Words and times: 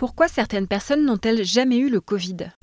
Pourquoi 0.00 0.28
certaines 0.28 0.66
personnes 0.66 1.04
n'ont-elles 1.04 1.44
jamais 1.44 1.76
eu 1.76 1.90
le 1.90 2.00
Covid? 2.00 2.54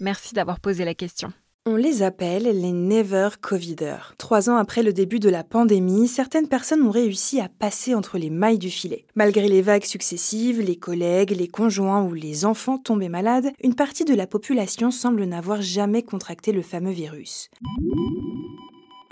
Merci 0.00 0.34
d'avoir 0.34 0.60
posé 0.60 0.84
la 0.84 0.92
question. 0.92 1.32
On 1.64 1.76
les 1.76 2.02
appelle 2.02 2.42
les 2.42 2.72
Never 2.72 3.30
Coviders. 3.40 4.14
Trois 4.18 4.50
ans 4.50 4.56
après 4.56 4.82
le 4.82 4.92
début 4.92 5.18
de 5.18 5.30
la 5.30 5.44
pandémie, 5.44 6.08
certaines 6.08 6.48
personnes 6.48 6.82
ont 6.82 6.90
réussi 6.90 7.40
à 7.40 7.48
passer 7.48 7.94
entre 7.94 8.18
les 8.18 8.28
mailles 8.28 8.58
du 8.58 8.68
filet. 8.68 9.06
Malgré 9.14 9.48
les 9.48 9.62
vagues 9.62 9.86
successives, 9.86 10.60
les 10.60 10.76
collègues, 10.76 11.30
les 11.30 11.48
conjoints 11.48 12.02
ou 12.02 12.12
les 12.12 12.44
enfants 12.44 12.76
tombés 12.76 13.08
malades, 13.08 13.50
une 13.62 13.74
partie 13.74 14.04
de 14.04 14.14
la 14.14 14.26
population 14.26 14.90
semble 14.90 15.24
n'avoir 15.24 15.62
jamais 15.62 16.02
contracté 16.02 16.52
le 16.52 16.60
fameux 16.60 16.92
virus. 16.92 17.48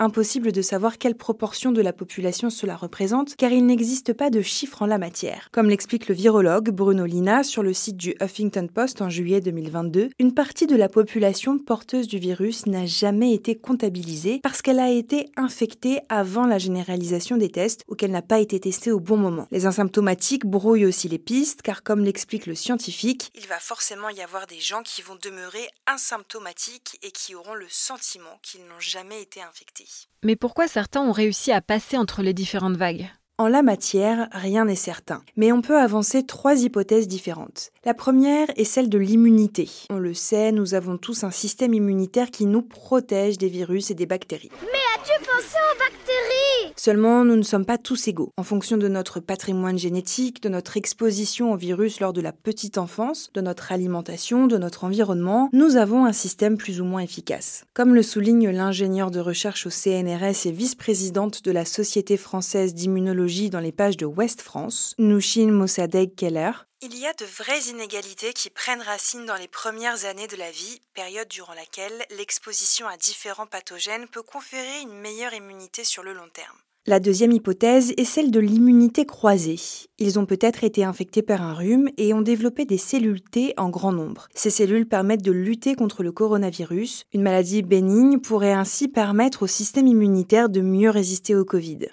Impossible 0.01 0.53
de 0.53 0.61
savoir 0.61 0.97
quelle 0.97 1.15
proportion 1.17 1.73
de 1.73 1.81
la 1.81 1.91
population 1.91 2.49
cela 2.49 2.77
représente, 2.77 3.35
car 3.35 3.51
il 3.51 3.65
n'existe 3.65 4.13
pas 4.13 4.29
de 4.29 4.41
chiffres 4.41 4.81
en 4.81 4.85
la 4.85 4.97
matière. 4.97 5.49
Comme 5.51 5.67
l'explique 5.67 6.07
le 6.07 6.15
virologue 6.15 6.69
Bruno 6.69 7.03
Lina 7.03 7.43
sur 7.43 7.63
le 7.63 7.73
site 7.73 7.97
du 7.97 8.15
Huffington 8.21 8.69
Post 8.73 9.01
en 9.01 9.09
juillet 9.09 9.41
2022, 9.41 10.11
une 10.17 10.33
partie 10.33 10.67
de 10.67 10.77
la 10.77 10.87
population 10.87 11.59
porteuse 11.59 12.07
du 12.07 12.17
virus 12.17 12.65
n'a 12.65 12.85
jamais 12.85 13.33
été 13.33 13.57
comptabilisée 13.57 14.39
parce 14.41 14.61
qu'elle 14.61 14.79
a 14.79 14.89
été 14.89 15.25
infectée 15.35 15.99
avant 16.07 16.45
la 16.45 16.59
généralisation 16.59 17.35
des 17.35 17.49
tests 17.49 17.83
ou 17.89 17.95
qu'elle 17.95 18.11
n'a 18.11 18.21
pas 18.21 18.39
été 18.39 18.57
testée 18.57 18.93
au 18.93 19.01
bon 19.01 19.17
moment. 19.17 19.49
Les 19.51 19.65
asymptomatiques 19.65 20.45
brouillent 20.45 20.85
aussi 20.85 21.09
les 21.09 21.19
pistes, 21.19 21.61
car 21.61 21.83
comme 21.83 22.05
l'explique 22.05 22.45
le 22.45 22.55
scientifique, 22.55 23.31
il 23.35 23.47
va 23.47 23.59
forcément 23.59 24.07
y 24.07 24.21
avoir 24.21 24.47
des 24.47 24.61
gens 24.61 24.81
qui 24.81 25.01
vont 25.01 25.17
demeurer 25.21 25.67
asymptomatiques 25.87 26.97
et 27.01 27.11
qui 27.11 27.35
auront 27.35 27.55
le 27.55 27.67
sentiment 27.67 28.39
qu'ils 28.41 28.61
n'ont 28.61 28.79
jamais 28.79 29.21
été 29.21 29.41
infectés. 29.41 29.88
Mais 30.23 30.35
pourquoi 30.35 30.67
certains 30.67 31.01
ont 31.01 31.11
réussi 31.11 31.51
à 31.51 31.61
passer 31.61 31.97
entre 31.97 32.21
les 32.21 32.33
différentes 32.33 32.77
vagues? 32.77 33.09
En 33.39 33.47
la 33.47 33.61
matière, 33.61 34.27
rien 34.33 34.65
n'est 34.65 34.75
certain, 34.75 35.23
mais 35.37 35.53
on 35.53 35.61
peut 35.61 35.79
avancer 35.79 36.25
trois 36.25 36.61
hypothèses 36.61 37.07
différentes. 37.07 37.71
La 37.85 37.93
première 37.93 38.47
est 38.57 38.65
celle 38.65 38.89
de 38.89 38.97
l'immunité. 38.97 39.69
On 39.89 39.97
le 39.97 40.13
sait, 40.13 40.51
nous 40.51 40.73
avons 40.73 40.97
tous 40.97 41.23
un 41.23 41.31
système 41.31 41.73
immunitaire 41.73 42.31
qui 42.31 42.45
nous 42.45 42.61
protège 42.61 43.37
des 43.37 43.47
virus 43.47 43.91
et 43.91 43.93
des 43.93 44.05
bactéries. 44.05 44.51
Mais 44.61 44.88
as-tu 44.99 45.25
pensé 45.25 45.55
aux 45.71 45.77
bactéries? 45.77 46.73
Seulement, 46.75 47.23
nous 47.23 47.35
ne 47.35 47.43
sommes 47.43 47.65
pas 47.65 47.77
tous 47.77 48.07
égaux. 48.07 48.31
En 48.37 48.43
fonction 48.43 48.77
de 48.77 48.87
notre 48.87 49.19
patrimoine 49.19 49.77
génétique, 49.77 50.41
de 50.41 50.49
notre 50.49 50.77
exposition 50.77 51.51
au 51.51 51.57
virus 51.57 51.99
lors 51.99 52.13
de 52.13 52.21
la 52.21 52.31
petite 52.31 52.77
enfance, 52.77 53.29
de 53.33 53.41
notre 53.41 53.71
alimentation, 53.71 54.47
de 54.47 54.57
notre 54.57 54.83
environnement, 54.83 55.49
nous 55.53 55.75
avons 55.75 56.05
un 56.05 56.13
système 56.13 56.57
plus 56.57 56.81
ou 56.81 56.85
moins 56.85 57.01
efficace. 57.01 57.65
Comme 57.73 57.95
le 57.95 58.03
souligne 58.03 58.49
l'ingénieur 58.49 59.11
de 59.11 59.19
recherche 59.19 59.65
au 59.65 59.69
CNRS 59.69 60.45
et 60.45 60.51
vice-présidente 60.51 61.43
de 61.43 61.51
la 61.51 61.65
Société 61.65 62.17
française 62.17 62.73
d'immunologie 62.73 63.49
dans 63.49 63.59
les 63.59 63.71
pages 63.71 63.97
de 63.97 64.05
Ouest 64.05 64.41
France, 64.41 64.95
Nushin 64.97 65.51
Mossadegh 65.51 66.15
Keller, 66.15 66.51
il 66.81 66.97
y 66.97 67.05
a 67.05 67.13
de 67.13 67.25
vraies 67.25 67.69
inégalités 67.69 68.31
qui 68.31 68.49
prennent 68.49 68.81
racine 68.81 69.25
dans 69.25 69.35
les 69.35 69.49
premières 69.49 70.05
années 70.05 70.27
de 70.27 70.37
la 70.37 70.49
vie, 70.49 70.79
période 70.93 71.27
durant 71.27 71.53
laquelle 71.53 72.05
l'exposition 72.17 72.87
à 72.87 72.95
différents 72.95 73.47
pathogènes 73.47 74.07
peut 74.07 74.21
conférer 74.21 74.81
une 74.83 74.99
meilleure 74.99 75.33
immunité 75.33 75.83
sur 75.83 76.03
le 76.03 76.13
long 76.13 76.29
terme. 76.33 76.55
La 76.87 77.01
deuxième 77.01 77.33
hypothèse 77.33 77.93
est 77.97 78.05
celle 78.05 78.31
de 78.31 78.39
l'immunité 78.39 79.05
croisée. 79.05 79.59
Ils 79.99 80.17
ont 80.17 80.25
peut-être 80.25 80.63
été 80.63 80.85
infectés 80.85 81.21
par 81.21 81.41
un 81.41 81.53
rhume 81.53 81.89
et 81.97 82.13
ont 82.13 82.21
développé 82.21 82.63
des 82.63 82.77
cellules 82.77 83.21
T 83.21 83.53
en 83.57 83.69
grand 83.69 83.91
nombre. 83.91 84.27
Ces 84.33 84.49
cellules 84.49 84.87
permettent 84.87 85.21
de 85.21 85.33
lutter 85.33 85.75
contre 85.75 86.01
le 86.01 86.13
coronavirus. 86.13 87.03
Une 87.13 87.21
maladie 87.21 87.61
bénigne 87.61 88.19
pourrait 88.19 88.53
ainsi 88.53 88.87
permettre 88.87 89.43
au 89.43 89.47
système 89.47 89.87
immunitaire 89.87 90.47
de 90.47 90.61
mieux 90.61 90.89
résister 90.89 91.35
au 91.35 91.43
Covid. 91.43 91.89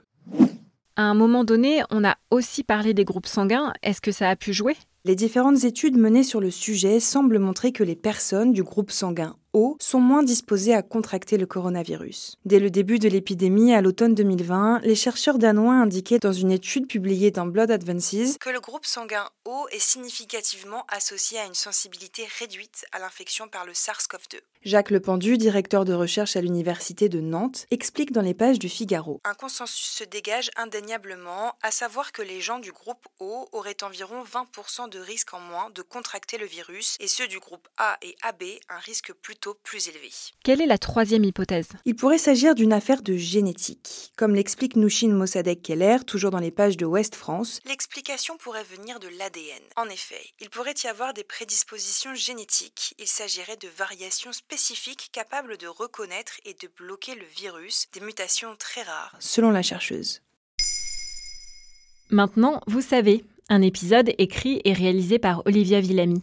À 0.99 1.03
un 1.03 1.13
moment 1.13 1.45
donné, 1.45 1.83
on 1.91 2.05
a 2.05 2.17
aussi 2.31 2.65
parlé 2.65 2.95
des 2.95 3.05
groupes 3.05 3.27
sanguins. 3.27 3.75
Est-ce 3.83 4.01
que 4.01 4.13
ça 4.13 4.31
a 4.31 4.37
pu 4.37 4.55
jouer? 4.55 4.77
Les 5.05 5.15
différentes 5.15 5.63
études 5.65 5.99
menées 5.99 6.23
sur 6.23 6.41
le 6.41 6.51
sujet 6.51 7.01
semblent 7.01 7.39
montrer 7.39 7.71
que 7.71 7.85
les 7.85 7.95
personnes 7.95 8.55
du 8.55 8.63
groupe 8.63 8.91
sanguin 8.91 9.37
sont 9.81 10.01
moins 10.01 10.23
disposés 10.23 10.75
à 10.75 10.83
contracter 10.83 11.39
le 11.39 11.47
coronavirus. 11.47 12.37
Dès 12.45 12.59
le 12.59 12.71
début 12.71 12.99
de 12.99 13.09
l'épidémie, 13.09 13.73
à 13.73 13.81
l'automne 13.81 14.15
2020, 14.15 14.81
les 14.83 14.95
chercheurs 14.95 15.39
danois 15.39 15.75
indiquaient 15.75 16.19
dans 16.19 16.33
une 16.33 16.51
étude 16.51 16.87
publiée 16.87 17.31
dans 17.31 17.47
Blood 17.47 17.71
Advances 17.71 18.37
que 18.39 18.51
le 18.51 18.61
groupe 18.61 18.85
sanguin 18.85 19.29
O 19.45 19.67
est 19.71 19.79
significativement 19.79 20.85
associé 20.89 21.39
à 21.39 21.47
une 21.47 21.55
sensibilité 21.55 22.27
réduite 22.39 22.85
à 22.93 22.99
l'infection 22.99 23.49
par 23.49 23.65
le 23.65 23.73
SARS-CoV-2. 23.73 24.41
Jacques 24.63 24.91
Lependu, 24.91 25.39
directeur 25.39 25.85
de 25.85 25.95
recherche 25.95 26.37
à 26.37 26.41
l'université 26.41 27.09
de 27.09 27.21
Nantes, 27.21 27.67
explique 27.71 28.13
dans 28.13 28.21
les 28.21 28.35
pages 28.35 28.59
du 28.59 28.69
Figaro. 28.69 29.21
Un 29.25 29.35
consensus 29.35 29.87
se 29.87 30.05
dégage 30.05 30.51
indéniablement, 30.57 31.55
à 31.63 31.71
savoir 31.71 32.13
que 32.13 32.23
les 32.23 32.41
gens 32.41 32.59
du 32.59 32.73
groupe 32.73 33.07
O 33.21 33.49
auraient 33.53 33.83
environ 33.83 34.25
20% 34.25 34.91
de 34.91 34.99
risque 34.99 35.33
en 35.33 35.41
moins 35.41 35.71
de 35.71 35.83
contracter 35.83 36.37
le 36.37 36.47
virus 36.47 36.97
et 37.01 37.07
ceux 37.09 37.29
du 37.29 37.39
groupe 37.39 37.69
A 37.79 37.97
et 38.03 38.17
AB 38.23 38.43
un 38.69 38.79
risque 38.79 39.13
plutôt 39.13 39.46
plus 39.55 39.89
élevé. 39.89 40.11
Quelle 40.45 40.61
est 40.61 40.67
la 40.67 40.79
troisième 40.79 41.25
hypothèse? 41.25 41.69
Il 41.85 41.97
pourrait 41.97 42.19
s'agir 42.19 42.55
d'une 42.55 42.73
affaire 42.73 43.03
de 43.03 43.17
génétique. 43.17 44.13
Comme 44.17 44.35
l'explique 44.35 44.77
Nushin 44.77 45.13
Mossadegh 45.13 45.63
Keller, 45.63 45.99
toujours 46.07 46.31
dans 46.31 46.39
les 46.39 46.51
pages 46.51 46.77
de 46.77 46.87
Ouest 46.87 47.15
France, 47.15 47.61
l'explication 47.67 48.37
pourrait 48.37 48.65
venir 48.65 49.01
de 49.01 49.09
l'ADN. 49.19 49.63
En 49.77 49.89
effet, 49.89 50.23
il 50.41 50.51
pourrait 50.51 50.75
y 50.85 50.87
avoir 50.87 51.15
des 51.15 51.25
prédispositions 51.25 52.15
génétiques. 52.15 52.95
Il 52.99 53.07
s'agirait 53.07 53.57
de 53.57 53.69
variations 53.69 54.33
spécifiques 54.33 55.11
capables 55.13 55.57
de 55.59 55.67
reconnaître 55.67 56.35
et 56.45 56.55
de 56.55 56.69
bloquer 56.77 57.15
le 57.15 57.27
virus, 57.37 57.87
des 57.93 58.01
mutations 58.01 58.57
très 58.57 58.83
rares, 58.83 59.17
selon 59.19 59.51
la 59.51 59.63
chercheuse. 59.63 60.23
Maintenant, 62.11 62.61
vous 62.67 62.83
savez, 62.83 63.25
un 63.49 63.63
épisode 63.63 64.13
écrit 64.19 64.61
et 64.65 64.73
réalisé 64.73 65.19
par 65.19 65.45
Olivia 65.47 65.81
Villamy. 65.81 66.23